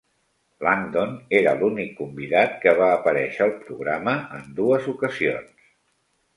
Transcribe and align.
Langdon 0.67 1.11
era 1.39 1.53
l'únic 1.59 1.91
convidat 1.99 2.57
que 2.65 2.75
va 2.81 2.89
aparèixer 2.95 3.47
al 3.49 3.55
programa 3.69 4.17
en 4.41 4.51
dues 4.65 4.93
ocasions. 4.97 5.57